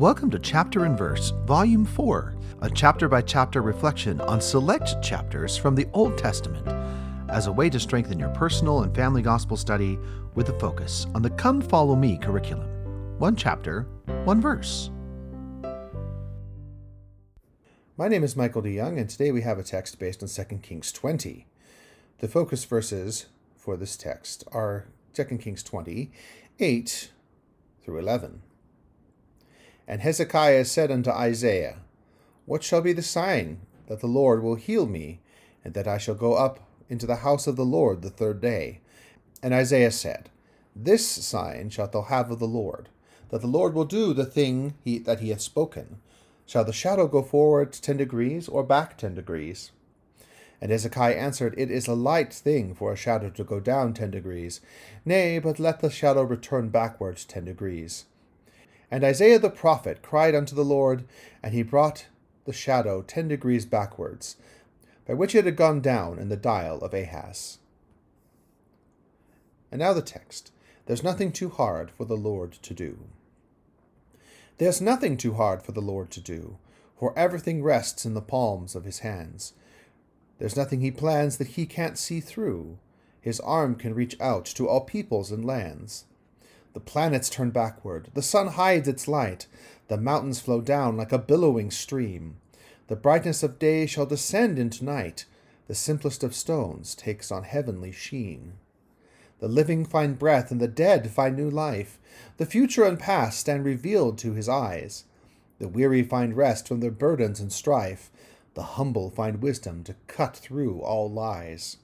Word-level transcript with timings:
Welcome 0.00 0.30
to 0.30 0.38
Chapter 0.38 0.86
and 0.86 0.96
Verse, 0.96 1.34
Volume 1.44 1.84
4, 1.84 2.34
a 2.62 2.70
chapter 2.70 3.06
by 3.06 3.20
chapter 3.20 3.60
reflection 3.60 4.18
on 4.22 4.40
select 4.40 5.02
chapters 5.02 5.58
from 5.58 5.74
the 5.74 5.86
Old 5.92 6.16
Testament 6.16 6.66
as 7.28 7.48
a 7.48 7.52
way 7.52 7.68
to 7.68 7.78
strengthen 7.78 8.18
your 8.18 8.30
personal 8.30 8.80
and 8.80 8.94
family 8.94 9.20
gospel 9.20 9.58
study 9.58 9.98
with 10.34 10.48
a 10.48 10.58
focus 10.58 11.06
on 11.14 11.20
the 11.20 11.28
Come 11.28 11.60
Follow 11.60 11.96
Me 11.96 12.16
curriculum. 12.16 12.66
One 13.18 13.36
chapter, 13.36 13.82
one 14.24 14.40
verse. 14.40 14.90
My 17.98 18.08
name 18.08 18.24
is 18.24 18.34
Michael 18.34 18.62
DeYoung, 18.62 18.98
and 18.98 19.10
today 19.10 19.30
we 19.30 19.42
have 19.42 19.58
a 19.58 19.62
text 19.62 19.98
based 19.98 20.22
on 20.22 20.30
2 20.30 20.60
Kings 20.60 20.92
20. 20.92 21.46
The 22.20 22.28
focus 22.28 22.64
verses 22.64 23.26
for 23.54 23.76
this 23.76 23.98
text 23.98 24.44
are 24.50 24.86
2 25.12 25.24
Kings 25.36 25.62
20, 25.62 26.10
8 26.58 27.10
through 27.84 27.98
11. 27.98 28.40
And 29.90 30.02
Hezekiah 30.02 30.66
said 30.66 30.92
unto 30.92 31.10
Isaiah, 31.10 31.78
What 32.46 32.62
shall 32.62 32.80
be 32.80 32.92
the 32.92 33.02
sign 33.02 33.58
that 33.88 33.98
the 33.98 34.06
Lord 34.06 34.40
will 34.40 34.54
heal 34.54 34.86
me, 34.86 35.18
and 35.64 35.74
that 35.74 35.88
I 35.88 35.98
shall 35.98 36.14
go 36.14 36.34
up 36.34 36.60
into 36.88 37.06
the 37.06 37.16
house 37.26 37.48
of 37.48 37.56
the 37.56 37.64
Lord 37.64 38.00
the 38.00 38.08
third 38.08 38.40
day? 38.40 38.78
And 39.42 39.52
Isaiah 39.52 39.90
said, 39.90 40.30
This 40.76 41.04
sign 41.04 41.70
shalt 41.70 41.90
thou 41.90 42.02
have 42.02 42.30
of 42.30 42.38
the 42.38 42.46
Lord, 42.46 42.88
that 43.30 43.40
the 43.40 43.48
Lord 43.48 43.74
will 43.74 43.84
do 43.84 44.14
the 44.14 44.24
thing 44.24 44.74
he, 44.84 45.00
that 45.00 45.18
he 45.18 45.30
hath 45.30 45.40
spoken. 45.40 45.96
Shall 46.46 46.64
the 46.64 46.72
shadow 46.72 47.08
go 47.08 47.24
forward 47.24 47.72
ten 47.72 47.96
degrees, 47.96 48.48
or 48.48 48.62
back 48.62 48.96
ten 48.96 49.16
degrees? 49.16 49.72
And 50.60 50.70
Hezekiah 50.70 51.16
answered, 51.16 51.56
It 51.58 51.72
is 51.72 51.88
a 51.88 51.94
light 51.94 52.32
thing 52.32 52.76
for 52.76 52.92
a 52.92 52.96
shadow 52.96 53.28
to 53.30 53.42
go 53.42 53.58
down 53.58 53.94
ten 53.94 54.12
degrees. 54.12 54.60
Nay, 55.04 55.40
but 55.40 55.58
let 55.58 55.80
the 55.80 55.90
shadow 55.90 56.22
return 56.22 56.68
backwards 56.68 57.24
ten 57.24 57.44
degrees. 57.44 58.04
And 58.90 59.04
Isaiah 59.04 59.38
the 59.38 59.50
prophet 59.50 60.02
cried 60.02 60.34
unto 60.34 60.54
the 60.54 60.64
Lord, 60.64 61.04
and 61.42 61.54
he 61.54 61.62
brought 61.62 62.06
the 62.44 62.52
shadow 62.52 63.02
ten 63.02 63.28
degrees 63.28 63.64
backwards, 63.64 64.36
by 65.06 65.14
which 65.14 65.34
it 65.34 65.44
had 65.44 65.56
gone 65.56 65.80
down 65.80 66.18
in 66.18 66.28
the 66.28 66.36
dial 66.36 66.80
of 66.80 66.92
Ahaz. 66.92 67.58
And 69.70 69.78
now 69.78 69.92
the 69.92 70.02
text. 70.02 70.52
There's 70.86 71.04
nothing 71.04 71.30
too 71.30 71.50
hard 71.50 71.92
for 71.92 72.04
the 72.04 72.16
Lord 72.16 72.52
to 72.52 72.74
do. 72.74 72.98
There's 74.58 74.80
nothing 74.80 75.16
too 75.16 75.34
hard 75.34 75.62
for 75.62 75.70
the 75.72 75.80
Lord 75.80 76.10
to 76.10 76.20
do, 76.20 76.58
for 76.98 77.16
everything 77.16 77.62
rests 77.62 78.04
in 78.04 78.14
the 78.14 78.20
palms 78.20 78.74
of 78.74 78.84
his 78.84 78.98
hands. 78.98 79.52
There's 80.38 80.56
nothing 80.56 80.80
he 80.80 80.90
plans 80.90 81.36
that 81.36 81.48
he 81.48 81.64
can't 81.64 81.96
see 81.96 82.20
through. 82.20 82.78
His 83.20 83.38
arm 83.40 83.76
can 83.76 83.94
reach 83.94 84.20
out 84.20 84.44
to 84.46 84.68
all 84.68 84.80
peoples 84.80 85.30
and 85.30 85.44
lands. 85.44 86.06
The 86.72 86.80
planets 86.80 87.28
turn 87.28 87.50
backward, 87.50 88.08
the 88.14 88.22
sun 88.22 88.48
hides 88.48 88.86
its 88.86 89.08
light, 89.08 89.46
the 89.88 89.96
mountains 89.96 90.40
flow 90.40 90.60
down 90.60 90.96
like 90.96 91.12
a 91.12 91.18
billowing 91.18 91.70
stream. 91.70 92.36
The 92.86 92.96
brightness 92.96 93.42
of 93.42 93.58
day 93.58 93.86
shall 93.86 94.06
descend 94.06 94.58
into 94.58 94.84
night, 94.84 95.24
the 95.66 95.74
simplest 95.74 96.24
of 96.24 96.34
stones 96.34 96.94
takes 96.94 97.30
on 97.30 97.44
heavenly 97.44 97.92
sheen. 97.92 98.54
The 99.40 99.48
living 99.48 99.84
find 99.84 100.18
breath, 100.18 100.50
and 100.50 100.60
the 100.60 100.68
dead 100.68 101.10
find 101.10 101.36
new 101.36 101.50
life. 101.50 101.98
The 102.36 102.46
future 102.46 102.84
and 102.84 102.98
past 102.98 103.40
stand 103.40 103.64
revealed 103.64 104.18
to 104.18 104.34
his 104.34 104.48
eyes. 104.48 105.04
The 105.58 105.68
weary 105.68 106.02
find 106.02 106.36
rest 106.36 106.68
from 106.68 106.80
their 106.80 106.90
burdens 106.90 107.40
and 107.40 107.52
strife. 107.52 108.10
The 108.54 108.62
humble 108.62 109.10
find 109.10 109.40
wisdom 109.40 109.82
to 109.84 109.94
cut 110.06 110.36
through 110.36 110.80
all 110.80 111.10
lies. 111.10 111.78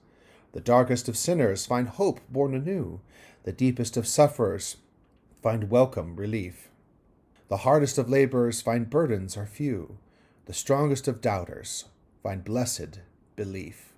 The 0.52 0.60
darkest 0.60 1.08
of 1.08 1.16
sinners 1.16 1.66
find 1.66 1.88
hope 1.88 2.20
born 2.28 2.54
anew. 2.54 3.00
The 3.44 3.52
deepest 3.52 3.96
of 3.96 4.06
sufferers 4.06 4.76
find 5.42 5.70
welcome 5.70 6.16
relief. 6.16 6.68
The 7.48 7.58
hardest 7.58 7.98
of 7.98 8.10
laborers 8.10 8.60
find 8.60 8.90
burdens 8.90 9.36
are 9.36 9.46
few. 9.46 9.98
The 10.46 10.54
strongest 10.54 11.06
of 11.06 11.20
doubters 11.20 11.84
find 12.22 12.44
blessed 12.44 13.00
belief. 13.36 13.92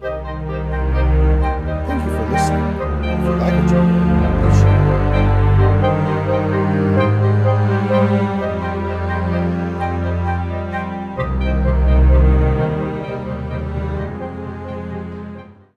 Thank 0.00 2.04
you 2.04 2.10
for 2.10 2.30
listening. 2.30 2.89